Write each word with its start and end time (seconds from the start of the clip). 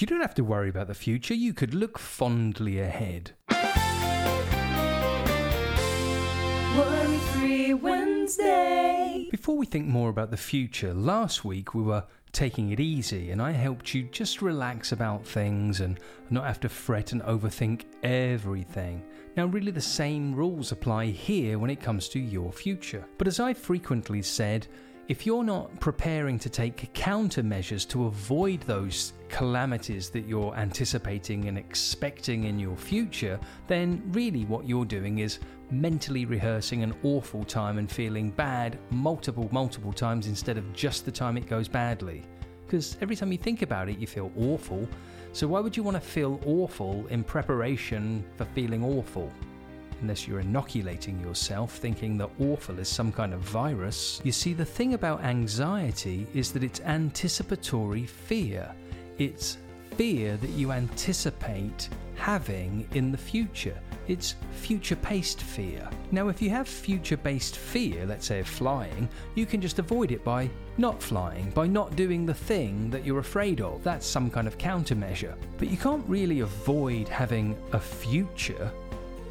You 0.00 0.06
don't 0.06 0.22
have 0.22 0.34
to 0.36 0.44
worry 0.44 0.70
about 0.70 0.86
the 0.86 0.94
future, 0.94 1.34
you 1.34 1.52
could 1.52 1.74
look 1.74 1.98
fondly 1.98 2.80
ahead. 2.80 3.32
Worry 6.74 7.18
Free 7.18 7.74
Wednesday. 7.74 9.28
Before 9.30 9.58
we 9.58 9.66
think 9.66 9.86
more 9.86 10.08
about 10.08 10.30
the 10.30 10.38
future, 10.38 10.94
last 10.94 11.44
week 11.44 11.74
we 11.74 11.82
were 11.82 12.02
taking 12.32 12.70
it 12.70 12.80
easy 12.80 13.30
and 13.30 13.42
I 13.42 13.50
helped 13.50 13.92
you 13.92 14.04
just 14.04 14.40
relax 14.40 14.92
about 14.92 15.26
things 15.26 15.80
and 15.80 16.00
not 16.30 16.46
have 16.46 16.60
to 16.60 16.70
fret 16.70 17.12
and 17.12 17.20
overthink 17.24 17.84
everything. 18.02 19.04
Now, 19.36 19.44
really, 19.46 19.70
the 19.70 19.82
same 19.82 20.34
rules 20.34 20.72
apply 20.72 21.06
here 21.08 21.58
when 21.58 21.68
it 21.68 21.82
comes 21.82 22.08
to 22.08 22.18
your 22.18 22.52
future. 22.52 23.04
But 23.18 23.28
as 23.28 23.38
I 23.38 23.52
frequently 23.52 24.22
said, 24.22 24.66
if 25.10 25.26
you're 25.26 25.42
not 25.42 25.80
preparing 25.80 26.38
to 26.38 26.48
take 26.48 26.94
countermeasures 26.94 27.86
to 27.88 28.04
avoid 28.04 28.60
those 28.60 29.12
calamities 29.28 30.08
that 30.08 30.24
you're 30.24 30.54
anticipating 30.54 31.48
and 31.48 31.58
expecting 31.58 32.44
in 32.44 32.60
your 32.60 32.76
future, 32.76 33.36
then 33.66 34.00
really 34.12 34.44
what 34.44 34.68
you're 34.68 34.84
doing 34.84 35.18
is 35.18 35.40
mentally 35.72 36.26
rehearsing 36.26 36.84
an 36.84 36.94
awful 37.02 37.42
time 37.42 37.78
and 37.78 37.90
feeling 37.90 38.30
bad 38.30 38.78
multiple, 38.90 39.48
multiple 39.50 39.92
times 39.92 40.28
instead 40.28 40.56
of 40.56 40.72
just 40.72 41.04
the 41.04 41.10
time 41.10 41.36
it 41.36 41.48
goes 41.48 41.66
badly. 41.66 42.22
Because 42.64 42.96
every 43.00 43.16
time 43.16 43.32
you 43.32 43.38
think 43.38 43.62
about 43.62 43.88
it, 43.88 43.98
you 43.98 44.06
feel 44.06 44.30
awful. 44.36 44.88
So 45.32 45.48
why 45.48 45.58
would 45.58 45.76
you 45.76 45.82
want 45.82 45.96
to 45.96 46.00
feel 46.00 46.40
awful 46.46 47.04
in 47.08 47.24
preparation 47.24 48.24
for 48.36 48.44
feeling 48.44 48.84
awful? 48.84 49.28
Unless 50.00 50.26
you're 50.26 50.40
inoculating 50.40 51.20
yourself 51.20 51.76
thinking 51.76 52.16
that 52.18 52.30
awful 52.40 52.78
is 52.78 52.88
some 52.88 53.12
kind 53.12 53.32
of 53.32 53.40
virus. 53.40 54.20
You 54.24 54.32
see, 54.32 54.52
the 54.52 54.64
thing 54.64 54.94
about 54.94 55.22
anxiety 55.22 56.26
is 56.34 56.52
that 56.52 56.64
it's 56.64 56.80
anticipatory 56.80 58.06
fear. 58.06 58.70
It's 59.18 59.58
fear 59.96 60.36
that 60.36 60.50
you 60.50 60.72
anticipate 60.72 61.88
having 62.16 62.86
in 62.94 63.10
the 63.12 63.18
future. 63.18 63.78
It's 64.08 64.34
future 64.52 64.96
based 64.96 65.40
fear. 65.40 65.88
Now, 66.10 66.28
if 66.28 66.42
you 66.42 66.50
have 66.50 66.66
future 66.66 67.16
based 67.16 67.56
fear, 67.56 68.06
let's 68.06 68.26
say 68.26 68.40
of 68.40 68.48
flying, 68.48 69.08
you 69.34 69.46
can 69.46 69.60
just 69.60 69.78
avoid 69.78 70.10
it 70.10 70.24
by 70.24 70.50
not 70.78 71.02
flying, 71.02 71.50
by 71.50 71.66
not 71.66 71.94
doing 71.96 72.26
the 72.26 72.34
thing 72.34 72.90
that 72.90 73.04
you're 73.04 73.20
afraid 73.20 73.60
of. 73.60 73.84
That's 73.84 74.06
some 74.06 74.30
kind 74.30 74.46
of 74.46 74.58
countermeasure. 74.58 75.34
But 75.58 75.70
you 75.70 75.76
can't 75.76 76.04
really 76.08 76.40
avoid 76.40 77.08
having 77.08 77.56
a 77.72 77.78
future 77.78 78.70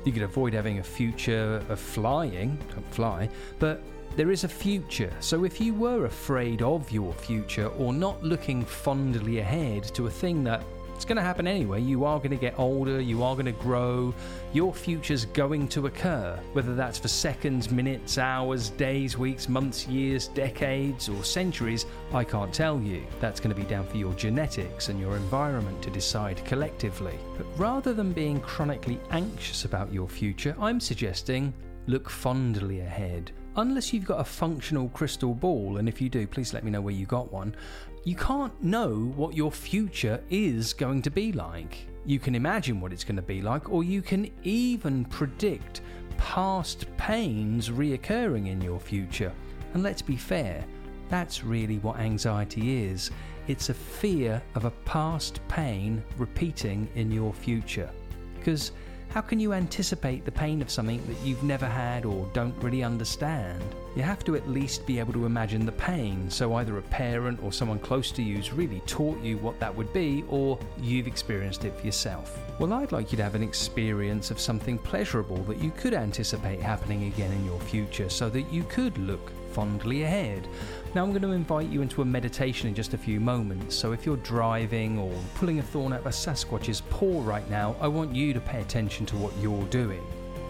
you 0.10 0.14
could 0.14 0.24
avoid 0.24 0.56
having 0.56 0.80
a 0.80 0.84
future 0.84 1.64
of 1.70 1.80
flying, 1.80 2.58
don't 2.74 2.94
fly, 2.96 3.30
but 3.60 3.80
there 4.16 4.32
is 4.32 4.44
a 4.44 4.48
future. 4.48 5.14
So 5.20 5.44
if 5.44 5.62
you 5.62 5.76
were 5.76 6.06
afraid 6.06 6.64
of 6.64 6.92
your 6.92 7.14
future 7.14 7.68
or 7.78 7.94
not 7.94 8.24
looking 8.24 8.66
fondly 8.66 9.38
ahead 9.38 9.84
to 9.94 10.08
a 10.08 10.10
thing 10.10 10.44
that 10.46 10.64
it's 11.00 11.06
going 11.06 11.16
to 11.16 11.22
happen 11.22 11.48
anyway. 11.48 11.82
You 11.82 12.04
are 12.04 12.18
going 12.18 12.32
to 12.32 12.36
get 12.36 12.60
older, 12.60 13.00
you 13.00 13.24
are 13.24 13.34
going 13.34 13.46
to 13.46 13.54
grow, 13.54 14.14
your 14.52 14.74
future's 14.74 15.24
going 15.24 15.70
to 15.70 15.88
occur, 15.88 16.38
whether 16.52 16.76
that's 16.76 17.00
for 17.00 17.08
seconds, 17.08 17.72
minutes, 17.72 18.18
hours, 18.18 18.72
days, 18.72 19.18
weeks, 19.18 19.48
months, 19.48 19.88
years, 19.88 20.28
decades, 20.28 21.08
or 21.08 21.24
centuries, 21.24 21.86
I 22.12 22.26
can't 22.26 22.54
tell 22.54 22.82
you. 22.82 23.08
That's 23.22 23.40
going 23.40 23.56
to 23.56 23.62
be 23.62 23.66
down 23.66 23.88
for 23.88 23.96
your 23.96 24.14
genetics 24.16 24.90
and 24.90 25.00
your 25.00 25.16
environment 25.16 25.82
to 25.84 25.90
decide 25.90 26.44
collectively. 26.44 27.18
But 27.38 27.46
rather 27.56 27.94
than 27.94 28.12
being 28.12 28.42
chronically 28.42 29.00
anxious 29.12 29.64
about 29.64 29.94
your 29.94 30.10
future, 30.10 30.54
I'm 30.60 30.82
suggesting 30.82 31.54
look 31.88 32.10
fondly 32.10 32.82
ahead. 32.82 33.32
Unless 33.56 33.94
you've 33.94 34.06
got 34.06 34.20
a 34.20 34.24
functional 34.24 34.90
crystal 34.90 35.34
ball, 35.34 35.78
and 35.78 35.90
if 35.90 36.00
you 36.00 36.08
do, 36.08 36.28
please 36.28 36.54
let 36.54 36.64
me 36.64 36.72
know 36.72 36.82
where 36.82 36.94
you 36.94 37.06
got 37.06 37.32
one, 37.32 37.56
you 38.04 38.16
can't 38.16 38.64
know 38.64 39.12
what 39.16 39.36
your 39.36 39.52
future 39.52 40.24
is 40.30 40.74
going 40.74 41.02
to 41.04 41.12
be 41.12 41.32
like. 41.32 41.86
You 42.06 42.20
can 42.20 42.36
imagine 42.36 42.80
what 42.80 42.94
it's 42.94 43.04
going 43.04 43.18
to 43.18 43.22
be 43.22 43.42
like, 43.42 43.70
or 43.70 43.84
you 43.84 44.02
can 44.02 44.32
even 44.44 45.06
predict 45.06 45.82
past 46.18 46.86
pains 46.98 47.70
reoccurring 47.70 48.48
in 48.48 48.62
your 48.62 48.80
future. 48.80 49.32
And 49.74 49.84
let's 49.84 50.02
be 50.02 50.16
fair, 50.16 50.66
that's 51.10 51.44
really 51.44 51.80
what 51.80 51.98
anxiety 52.00 52.86
is 52.86 53.12
it's 53.48 53.70
a 53.70 53.74
fear 53.74 54.42
of 54.54 54.66
a 54.66 54.72
past 54.86 55.40
pain 55.48 56.04
repeating 56.18 56.88
in 56.94 57.12
your 57.12 57.34
future. 57.34 57.90
Because 58.36 58.74
how 59.10 59.22
can 59.22 59.40
you 59.40 59.54
anticipate 59.54 60.24
the 60.24 60.32
pain 60.32 60.62
of 60.62 60.70
something 60.70 61.04
that 61.08 61.20
you've 61.26 61.44
never 61.44 61.66
had 61.66 62.06
or 62.06 62.30
don't 62.32 62.56
really 62.62 62.84
understand? 62.84 63.64
You 63.96 64.04
have 64.04 64.24
to 64.26 64.36
at 64.36 64.48
least 64.48 64.86
be 64.86 65.00
able 65.00 65.14
to 65.14 65.26
imagine 65.26 65.66
the 65.66 65.72
pain, 65.72 66.30
so 66.30 66.54
either 66.56 66.78
a 66.78 66.82
parent 66.84 67.42
or 67.42 67.52
someone 67.52 67.80
close 67.80 68.12
to 68.12 68.22
you's 68.22 68.54
really 68.54 68.82
taught 68.82 69.20
you 69.22 69.38
what 69.38 69.60
that 69.60 69.76
would 69.76 69.92
be, 69.92 70.24
or 70.30 70.60
you've 70.80 71.08
experienced 71.08 71.66
it 71.66 71.76
for 71.76 71.86
yourself. 71.86 72.38
Well, 72.60 72.74
I'd 72.74 72.92
like 72.92 73.12
you 73.12 73.18
to 73.18 73.24
have 73.24 73.36
an 73.36 73.44
experience 73.44 74.30
of 74.30 74.40
something 74.40 74.78
pleasurable 74.78 75.38
that 75.46 75.58
you 75.58 75.72
could 75.72 75.94
anticipate 75.94 76.62
happening 76.62 77.06
again 77.06 77.32
in 77.32 77.46
your 77.46 77.60
future 77.62 78.10
so 78.10 78.30
that 78.30 78.54
you 78.54 78.64
could 78.64 78.98
look 79.00 79.32
fondly 79.54 80.04
ahead. 80.04 80.48
Now, 80.94 81.04
I'm 81.04 81.10
going 81.10 81.24
to 81.24 81.32
invite 81.32 81.68
you 81.68 81.82
into 81.82 82.04
a 82.04 82.06
meditation 82.06 82.70
in 82.70 82.76
just 82.76 82.94
a 82.94 82.98
few 82.98 83.20
moments. 83.20 83.76
So, 83.76 83.92
if 83.92 84.06
you're 84.06 84.18
driving 84.18 85.00
or 85.00 85.12
pulling 85.36 85.60
a 85.60 85.64
thorn 85.64 85.94
out 85.94 86.02
of 86.02 86.06
a 86.06 86.10
Sasquatch's 86.10 86.82
paw 86.90 87.24
right 87.24 87.50
now, 87.50 87.76
I 87.82 87.88
want 87.88 88.16
you 88.16 88.34
to 88.34 88.40
pay 88.40 88.62
attention 88.62 89.06
to 89.08 89.18
what 89.18 89.36
you're 89.42 89.66
doing. 89.66 90.06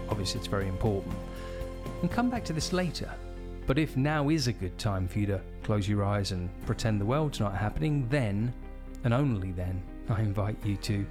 Obviously, 0.10 0.40
it's 0.40 0.48
very 0.48 0.68
important. 0.68 1.14
And 2.02 2.12
come 2.12 2.30
back 2.30 2.44
to 2.46 2.54
this 2.54 2.74
later. 2.74 3.10
But 3.70 3.78
if 3.78 3.96
now 3.96 4.30
is 4.30 4.48
a 4.48 4.52
good 4.52 4.76
time 4.80 5.08
for 5.08 5.20
you 5.20 5.28
to 5.28 5.42
close 5.62 5.88
your 5.88 6.04
eyes 6.04 6.32
and 6.32 6.50
pretend 6.66 7.00
the 7.00 7.06
world's 7.06 7.40
not 7.40 7.54
happening, 7.54 8.08
then, 8.10 8.52
and 9.04 9.14
only 9.14 9.52
then, 9.52 9.80
I 10.10 10.22
invite 10.22 10.58
you 10.66 10.76
to 10.78 11.06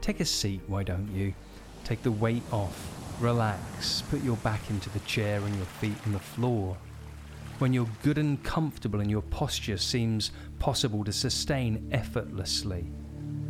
take 0.00 0.20
a 0.20 0.24
seat, 0.24 0.60
why 0.68 0.84
don't 0.84 1.12
you? 1.12 1.34
Take 1.82 2.04
the 2.04 2.12
weight 2.12 2.44
off, 2.52 2.88
relax, 3.18 4.02
put 4.02 4.22
your 4.22 4.36
back 4.36 4.60
into 4.70 4.90
the 4.90 5.00
chair 5.00 5.40
and 5.40 5.56
your 5.56 5.66
feet 5.66 5.96
on 6.06 6.12
the 6.12 6.20
floor 6.20 6.76
when 7.58 7.72
you're 7.72 7.90
good 8.04 8.18
and 8.18 8.40
comfortable 8.44 9.00
and 9.00 9.10
your 9.10 9.22
posture 9.22 9.76
seems 9.76 10.30
possible 10.60 11.02
to 11.02 11.12
sustain 11.12 11.88
effortlessly, 11.90 12.86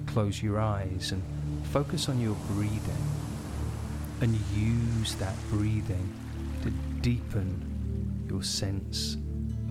close 0.07 0.43
your 0.43 0.59
eyes 0.59 1.13
and 1.13 1.23
focus 1.67 2.09
on 2.09 2.19
your 2.19 2.37
breathing 2.53 3.05
and 4.23 4.35
use 4.57 5.17
that 5.17 5.35
breathing 5.51 6.11
to 6.63 6.71
deepen 7.03 7.74
your 8.35 8.43
sense 8.43 9.17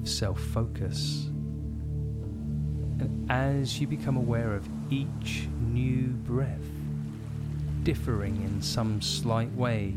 of 0.01 0.07
self 0.07 0.39
focus. 0.39 1.25
And 2.99 3.29
as 3.29 3.81
you 3.81 3.87
become 3.87 4.15
aware 4.15 4.53
of 4.53 4.67
each 4.89 5.49
new 5.59 6.07
breath, 6.07 6.69
differing 7.83 8.41
in 8.41 8.61
some 8.61 9.01
slight 9.01 9.53
way 9.53 9.95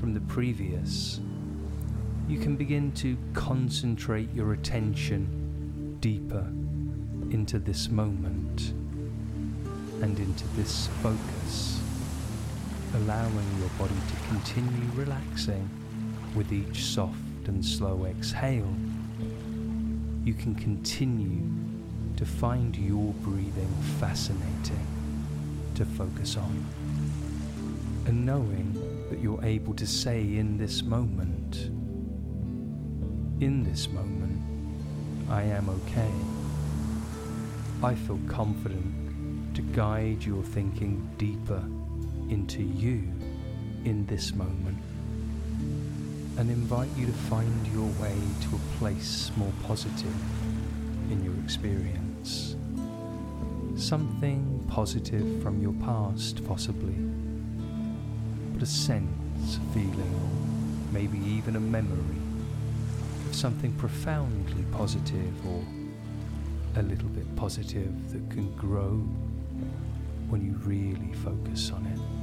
from 0.00 0.14
the 0.14 0.20
previous, 0.22 1.20
you 2.28 2.40
can 2.40 2.56
begin 2.56 2.90
to 2.92 3.16
concentrate 3.34 4.32
your 4.34 4.52
attention 4.52 5.96
deeper 6.00 6.46
into 7.30 7.60
this 7.60 7.88
moment 7.88 8.70
and 10.02 10.18
into 10.18 10.48
this 10.56 10.88
focus, 11.02 11.80
allowing 12.94 13.60
your 13.60 13.68
body 13.78 13.94
to 13.94 14.28
continue 14.28 14.90
relaxing 14.96 15.70
with 16.34 16.52
each 16.52 16.82
soft 16.82 17.31
and 17.48 17.64
slow 17.64 18.04
exhale. 18.06 18.74
You 20.24 20.34
can 20.34 20.54
continue 20.54 21.42
to 22.16 22.24
find 22.24 22.76
your 22.76 23.12
breathing 23.14 23.74
fascinating 23.98 24.86
to 25.74 25.84
focus 25.84 26.36
on, 26.36 26.64
and 28.06 28.24
knowing 28.24 28.74
that 29.10 29.20
you're 29.20 29.42
able 29.44 29.74
to 29.74 29.86
say 29.86 30.20
in 30.20 30.58
this 30.58 30.82
moment, 30.82 31.70
in 33.40 33.64
this 33.64 33.88
moment, 33.88 34.40
I 35.28 35.42
am 35.42 35.68
okay. 35.68 36.12
I 37.82 37.94
feel 37.94 38.20
confident 38.28 39.54
to 39.56 39.62
guide 39.62 40.22
your 40.22 40.42
thinking 40.42 41.10
deeper 41.18 41.62
into 42.28 42.62
you 42.62 43.02
in 43.84 44.06
this 44.06 44.34
moment 44.34 44.78
and 46.38 46.50
invite 46.50 46.88
you 46.96 47.06
to 47.06 47.12
find 47.12 47.66
your 47.68 47.88
way 48.00 48.16
to 48.40 48.56
a 48.56 48.78
place 48.78 49.30
more 49.36 49.52
positive 49.64 50.14
in 51.10 51.22
your 51.22 51.34
experience. 51.44 52.56
Something 53.76 54.64
positive 54.68 55.42
from 55.42 55.60
your 55.60 55.74
past, 55.84 56.46
possibly, 56.46 56.94
but 58.52 58.62
a 58.62 58.66
sense, 58.66 59.56
a 59.56 59.74
feeling, 59.74 60.14
or 60.14 60.92
maybe 60.92 61.18
even 61.18 61.56
a 61.56 61.60
memory 61.60 62.16
of 63.28 63.34
something 63.34 63.72
profoundly 63.74 64.64
positive 64.72 65.46
or 65.46 65.62
a 66.76 66.82
little 66.82 67.08
bit 67.08 67.36
positive 67.36 68.12
that 68.12 68.30
can 68.30 68.54
grow 68.56 68.92
when 70.28 70.44
you 70.44 70.52
really 70.64 71.12
focus 71.22 71.70
on 71.70 71.84
it. 71.86 72.21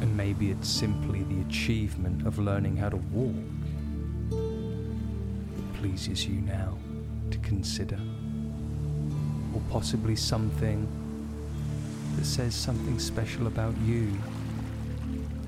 And 0.00 0.16
maybe 0.16 0.50
it's 0.50 0.68
simply 0.68 1.22
the 1.24 1.40
achievement 1.42 2.26
of 2.26 2.38
learning 2.38 2.76
how 2.76 2.88
to 2.88 2.96
walk 2.96 3.34
that 4.30 5.74
pleases 5.74 6.26
you 6.26 6.40
now 6.40 6.76
to 7.30 7.38
consider. 7.38 7.98
Or 9.54 9.62
possibly 9.70 10.16
something 10.16 10.86
that 12.16 12.24
says 12.24 12.54
something 12.54 12.98
special 12.98 13.46
about 13.46 13.76
you 13.78 14.12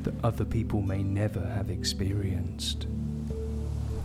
that 0.03 0.15
other 0.25 0.45
people 0.45 0.81
may 0.83 1.03
never 1.03 1.41
have 1.41 1.71
experienced. 1.71 2.87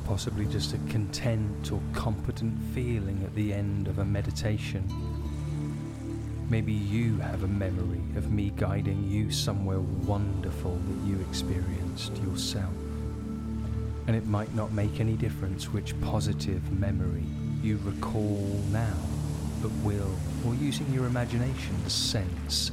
Possibly 0.05 0.45
just 0.45 0.73
a 0.73 0.77
content 0.89 1.71
or 1.71 1.81
competent 1.93 2.53
feeling 2.73 3.21
at 3.23 3.33
the 3.35 3.53
end 3.53 3.87
of 3.87 3.99
a 3.99 4.05
meditation. 4.05 4.87
Maybe 6.49 6.73
you 6.73 7.17
have 7.17 7.43
a 7.43 7.47
memory 7.47 8.01
of 8.15 8.31
me 8.31 8.51
guiding 8.55 9.09
you 9.09 9.31
somewhere 9.31 9.79
wonderful 9.79 10.75
that 10.75 11.07
you 11.07 11.19
experienced 11.21 12.15
yourself. 12.17 12.71
And 14.07 14.15
it 14.15 14.27
might 14.27 14.53
not 14.53 14.71
make 14.71 14.99
any 14.99 15.13
difference 15.13 15.73
which 15.73 15.99
positive 16.01 16.71
memory 16.79 17.23
you 17.63 17.79
recall 17.83 18.61
now, 18.71 18.95
but 19.61 19.71
will, 19.83 20.15
or 20.45 20.53
using 20.53 20.91
your 20.93 21.07
imagination 21.07 21.89
sense 21.89 22.71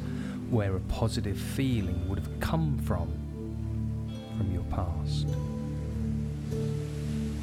where 0.50 0.76
a 0.76 0.80
positive 0.80 1.38
feeling 1.38 2.06
would 2.10 2.18
have 2.18 2.40
come 2.40 2.78
from 2.80 3.10
from 4.36 4.52
your 4.52 4.64
past. 4.64 5.26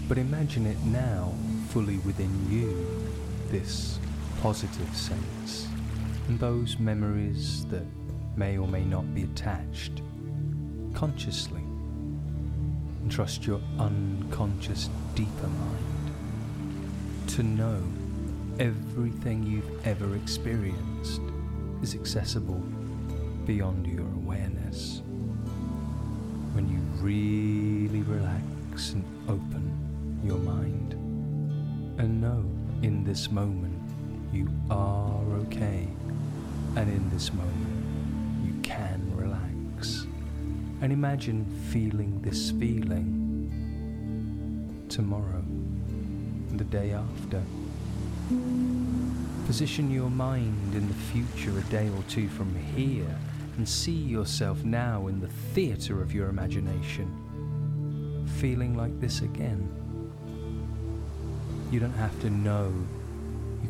But 0.07 0.19
imagine 0.19 0.67
it 0.67 0.77
now 0.85 1.33
fully 1.69 1.97
within 1.99 2.31
you, 2.51 2.85
this 3.49 3.99
positive 4.41 4.95
sense, 4.95 5.67
and 6.29 6.39
those 6.39 6.77
memories 6.77 7.65
that 7.65 7.85
may 8.37 8.55
or 8.55 8.67
may 8.67 8.83
not 8.83 9.15
be 9.15 9.23
attached 9.23 10.03
consciously. 10.93 11.61
And 13.01 13.11
trust 13.11 13.47
your 13.47 13.59
unconscious 13.79 14.91
deeper 15.15 15.47
mind 15.47 17.29
to 17.29 17.41
know 17.41 17.81
everything 18.59 19.41
you've 19.41 19.87
ever 19.87 20.15
experienced 20.15 21.21
is 21.81 21.95
accessible 21.95 22.61
beyond 23.47 23.87
your 23.87 24.05
awareness. 24.05 25.01
When 26.53 26.69
you 26.69 26.77
really 27.03 28.03
relax 28.03 28.93
and 28.93 29.03
open 29.27 30.21
your 30.23 30.37
mind 30.37 30.93
and 31.99 32.21
know 32.21 32.45
in 32.83 33.03
this 33.03 33.31
moment 33.31 33.78
you 34.31 34.47
are 34.69 35.23
okay 35.41 35.87
and 36.75 36.89
in 36.89 37.09
this 37.09 37.33
moment 37.33 38.45
you 38.45 38.53
can 38.61 39.11
relax 39.15 40.05
and 40.81 40.91
imagine 40.93 41.45
feeling 41.71 42.21
this 42.21 42.51
feeling 42.51 43.19
tomorrow 44.89 45.43
the 46.57 46.63
day 46.65 46.91
after. 46.91 47.41
Position 49.45 49.89
your 49.91 50.09
mind 50.09 50.75
in 50.75 50.87
the 50.87 50.93
future 50.93 51.57
a 51.57 51.63
day 51.71 51.89
or 51.89 52.03
two 52.09 52.27
from 52.27 52.53
here 52.75 53.15
and 53.57 53.67
see 53.67 53.91
yourself 53.91 54.63
now 54.63 55.07
in 55.07 55.19
the 55.19 55.27
theatre 55.53 56.01
of 56.01 56.13
your 56.13 56.29
imagination, 56.29 57.07
feeling 58.39 58.75
like 58.75 58.99
this 58.99 59.21
again. 59.21 59.67
You 61.71 61.79
don't 61.79 61.93
have 61.93 62.19
to 62.21 62.29
know 62.29 62.73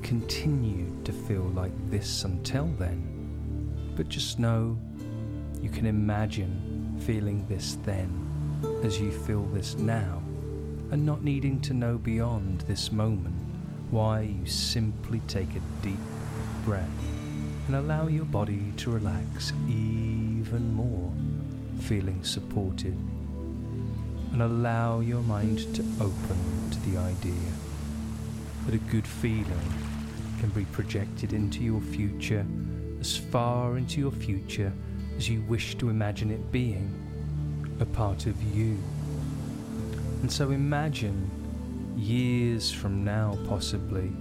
continue 0.04 0.92
to 1.04 1.12
feel 1.12 1.44
like 1.56 1.74
this 1.90 2.24
until 2.24 2.68
then, 2.78 3.94
but 3.96 4.10
just 4.10 4.40
know 4.40 4.78
you 5.62 5.70
can 5.70 5.86
imagine 5.86 7.00
feeling 7.06 7.46
this 7.48 7.78
then 7.84 8.10
as 8.84 9.00
you 9.00 9.12
feel 9.12 9.44
this 9.48 9.76
now, 9.76 10.22
and 10.92 11.06
not 11.06 11.24
needing 11.24 11.60
to 11.62 11.74
know 11.74 11.98
beyond 11.98 12.62
this 12.62 12.92
moment 12.92 13.36
why 13.92 14.22
you 14.22 14.46
simply 14.46 15.22
take 15.28 15.56
a 15.56 15.62
deep 15.82 16.00
breath 16.66 16.88
and 17.68 17.76
allow 17.76 18.08
your 18.08 18.26
body 18.26 18.74
to 18.78 18.92
relax 18.92 19.54
even 19.68 20.74
more, 20.74 21.12
feeling 21.82 22.24
supported. 22.24 22.98
And 24.32 24.42
allow 24.42 25.00
your 25.00 25.22
mind 25.22 25.60
to 25.76 25.84
open 26.00 26.70
to 26.72 26.80
the 26.90 26.98
idea 26.98 27.34
that 28.66 28.76
a 28.76 28.92
good 28.92 29.08
feeling 29.08 29.74
can 30.40 30.50
be 30.50 30.66
projected 30.66 31.34
into 31.34 31.64
your 31.64 31.82
future 31.82 32.46
as 33.00 33.16
far 33.16 33.78
into 33.78 34.00
your 34.00 34.12
future 34.12 34.72
as 35.18 35.30
you 35.30 35.42
wish 35.44 35.76
to 35.76 35.90
imagine 35.90 36.32
it 36.32 36.52
being 36.52 36.94
a 37.80 37.86
part 37.86 38.26
of 38.26 38.42
you. 38.56 38.78
And 40.22 40.32
so 40.32 40.52
imagine 40.52 41.30
years 41.98 42.72
from 42.72 43.04
now, 43.04 43.38
possibly 43.48 44.12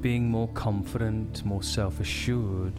being 0.00 0.30
more 0.30 0.48
confident, 0.48 1.44
more 1.44 1.62
self 1.62 2.00
assured. 2.00 2.72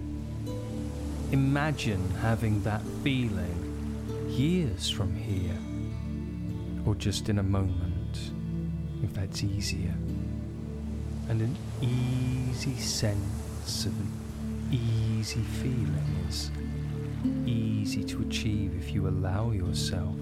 Imagine 1.31 2.09
having 2.21 2.61
that 2.63 2.81
feeling 3.03 4.25
years 4.27 4.89
from 4.89 5.15
here, 5.15 5.57
or 6.85 6.95
just 6.95 7.29
in 7.29 7.39
a 7.39 7.43
moment, 7.43 8.31
if 9.03 9.13
that's 9.13 9.43
easier. 9.43 9.93
And 11.29 11.41
an 11.41 11.55
easy 11.79 12.75
sense 12.75 13.85
of 13.85 13.93
an 13.99 14.11
easy 14.71 15.43
feeling 15.61 16.25
is 16.27 16.49
easy 17.45 18.03
to 18.03 18.21
achieve 18.21 18.73
if 18.75 18.91
you 18.95 19.07
allow 19.07 19.51
yourself 19.51 20.15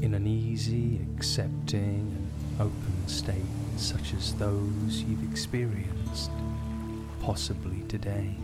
in 0.00 0.14
an 0.14 0.26
easy, 0.26 0.98
accepting, 1.14 2.16
and 2.16 2.30
open 2.58 3.06
state 3.06 3.36
such 3.76 4.14
as 4.14 4.34
those 4.36 5.02
you've 5.02 5.30
experienced, 5.30 6.30
possibly 7.20 7.82
today. 7.86 8.34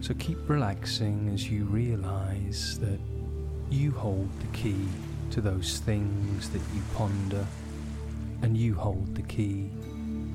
So 0.00 0.14
keep 0.14 0.48
relaxing 0.48 1.30
as 1.34 1.50
you 1.50 1.64
realize 1.64 2.78
that 2.78 3.00
you 3.70 3.90
hold 3.90 4.28
the 4.40 4.56
key 4.56 4.86
to 5.32 5.40
those 5.40 5.80
things 5.80 6.48
that 6.50 6.62
you 6.72 6.82
ponder, 6.94 7.44
and 8.42 8.56
you 8.56 8.76
hold 8.76 9.16
the 9.16 9.22
key 9.22 9.68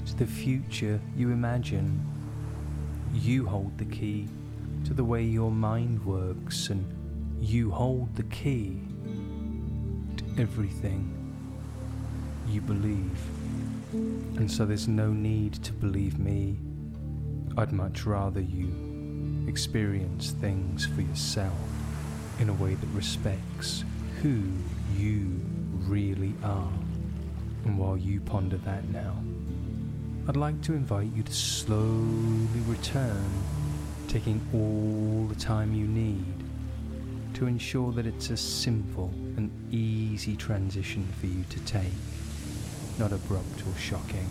to 0.07 0.15
the 0.15 0.25
future 0.25 0.99
you 1.15 1.31
imagine. 1.31 2.03
You 3.13 3.45
hold 3.45 3.77
the 3.77 3.85
key 3.85 4.27
to 4.85 4.93
the 4.93 5.03
way 5.03 5.23
your 5.23 5.51
mind 5.51 6.05
works, 6.05 6.69
and 6.69 6.85
you 7.39 7.71
hold 7.71 8.15
the 8.15 8.23
key 8.23 8.79
to 10.17 10.41
everything 10.41 11.13
you 12.47 12.61
believe. 12.61 13.19
And 13.91 14.49
so 14.49 14.65
there's 14.65 14.87
no 14.87 15.11
need 15.11 15.53
to 15.63 15.73
believe 15.73 16.19
me. 16.19 16.57
I'd 17.57 17.73
much 17.73 18.05
rather 18.05 18.39
you 18.39 19.45
experience 19.47 20.31
things 20.31 20.85
for 20.85 21.01
yourself 21.01 21.53
in 22.39 22.49
a 22.49 22.53
way 22.53 22.75
that 22.75 22.87
respects 22.87 23.83
who 24.21 24.41
you 24.95 25.41
really 25.87 26.33
are. 26.43 26.71
And 27.65 27.77
while 27.77 27.97
you 27.97 28.21
ponder 28.21 28.57
that 28.57 28.87
now, 28.89 29.15
I'd 30.29 30.35
like 30.35 30.61
to 30.63 30.73
invite 30.73 31.07
you 31.15 31.23
to 31.23 31.31
slowly 31.31 32.59
return, 32.67 33.29
taking 34.09 34.41
all 34.53 35.25
the 35.33 35.39
time 35.39 35.73
you 35.73 35.87
need 35.87 36.25
to 37.35 37.47
ensure 37.47 37.93
that 37.93 38.05
it's 38.05 38.29
a 38.29 38.35
simple 38.35 39.09
and 39.37 39.49
easy 39.71 40.35
transition 40.35 41.07
for 41.21 41.27
you 41.27 41.45
to 41.49 41.59
take. 41.61 41.93
Not 42.99 43.13
abrupt 43.13 43.65
or 43.65 43.79
shocking, 43.79 44.27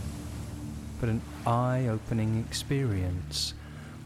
but 1.01 1.09
an 1.09 1.23
eye 1.47 1.87
opening 1.89 2.45
experience, 2.47 3.55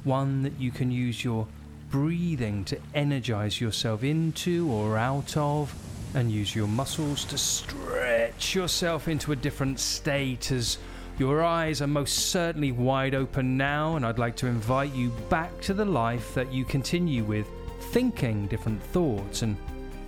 one 0.05 0.45
that 0.45 0.61
you 0.61 0.71
can 0.71 0.93
use 0.93 1.25
your 1.25 1.49
breathing 1.91 2.65
to 2.67 2.79
energize 2.95 3.61
yourself 3.61 4.05
into 4.05 4.71
or 4.71 4.97
out 4.97 5.37
of, 5.37 5.75
and 6.15 6.31
use 6.31 6.55
your 6.55 6.69
muscles 6.69 7.25
to 7.25 7.37
stretch 7.37 8.55
yourself 8.55 9.09
into 9.09 9.33
a 9.33 9.37
different 9.37 9.81
state 9.81 10.53
as 10.53 10.79
your 11.21 11.45
eyes 11.45 11.83
are 11.83 11.87
most 11.87 12.31
certainly 12.31 12.73
wide 12.73 13.15
open 13.15 13.55
now, 13.55 13.97
and 13.97 14.07
I'd 14.07 14.19
like 14.19 14.37
to 14.37 14.47
invite 14.47 14.95
you 14.95 15.11
back 15.29 15.61
to 15.61 15.75
the 15.75 15.85
life 15.85 16.33
that 16.33 16.51
you 16.51 16.65
continue 16.65 17.25
with, 17.25 17.47
thinking 17.93 18.47
different 18.47 18.83
thoughts 18.83 19.43
and 19.43 19.55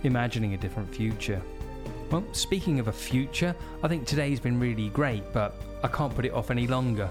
imagining 0.01 0.55
a 0.55 0.57
different 0.57 0.93
future. 0.93 1.39
Well, 2.09 2.23
speaking 2.31 2.79
of 2.79 2.87
a 2.87 2.91
future, 2.91 3.55
I 3.83 3.87
think 3.87 4.07
today's 4.07 4.39
been 4.39 4.59
really 4.59 4.89
great, 4.89 5.23
but 5.33 5.55
I 5.83 5.87
can't 5.87 6.15
put 6.15 6.25
it 6.25 6.33
off 6.33 6.49
any 6.49 6.65
longer. 6.65 7.07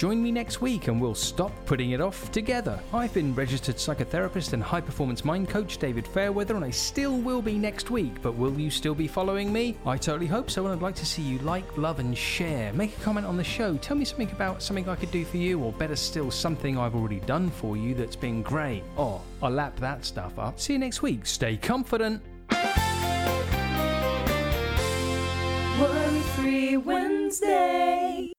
Join 0.00 0.22
me 0.22 0.32
next 0.32 0.62
week 0.62 0.88
and 0.88 0.98
we'll 0.98 1.14
stop 1.14 1.52
putting 1.66 1.90
it 1.90 2.00
off 2.00 2.32
together. 2.32 2.80
I've 2.94 3.12
been 3.12 3.34
registered 3.34 3.76
psychotherapist 3.76 4.54
and 4.54 4.62
high 4.62 4.80
performance 4.80 5.26
mind 5.26 5.50
coach 5.50 5.76
David 5.76 6.08
Fairweather, 6.08 6.56
and 6.56 6.64
I 6.64 6.70
still 6.70 7.18
will 7.18 7.42
be 7.42 7.58
next 7.58 7.90
week. 7.90 8.22
But 8.22 8.34
will 8.34 8.58
you 8.58 8.70
still 8.70 8.94
be 8.94 9.06
following 9.06 9.52
me? 9.52 9.76
I 9.84 9.98
totally 9.98 10.26
hope 10.26 10.50
so, 10.50 10.64
and 10.64 10.72
I'd 10.72 10.80
like 10.80 10.94
to 10.94 11.04
see 11.04 11.20
you 11.20 11.38
like, 11.40 11.76
love, 11.76 11.98
and 11.98 12.16
share. 12.16 12.72
Make 12.72 12.96
a 12.96 13.00
comment 13.02 13.26
on 13.26 13.36
the 13.36 13.44
show. 13.44 13.76
Tell 13.76 13.94
me 13.94 14.06
something 14.06 14.30
about 14.30 14.62
something 14.62 14.88
I 14.88 14.96
could 14.96 15.10
do 15.10 15.22
for 15.26 15.36
you, 15.36 15.60
or 15.60 15.70
better 15.70 15.96
still, 15.96 16.30
something 16.30 16.78
I've 16.78 16.94
already 16.94 17.20
done 17.20 17.50
for 17.50 17.76
you 17.76 17.94
that's 17.94 18.16
been 18.16 18.40
great. 18.40 18.82
Oh, 18.96 19.20
I'll 19.42 19.50
lap 19.50 19.78
that 19.80 20.06
stuff 20.06 20.38
up. 20.38 20.58
See 20.58 20.72
you 20.72 20.78
next 20.78 21.02
week. 21.02 21.26
Stay 21.26 21.58
confident. 21.58 22.22
Worry 25.78 26.20
Free 26.36 26.78
Wednesday. 26.78 28.29